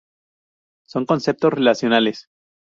[0.87, 2.27] Son conceptos relacionales.